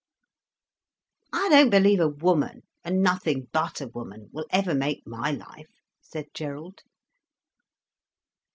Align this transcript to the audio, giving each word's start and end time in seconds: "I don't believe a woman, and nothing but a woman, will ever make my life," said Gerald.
"I 1.31 1.47
don't 1.49 1.69
believe 1.69 1.99
a 1.99 2.07
woman, 2.07 2.63
and 2.83 3.03
nothing 3.03 3.49
but 3.51 3.81
a 3.81 3.87
woman, 3.87 4.29
will 4.31 4.47
ever 4.49 4.73
make 4.73 5.05
my 5.05 5.29
life," 5.29 5.69
said 6.01 6.29
Gerald. 6.33 6.79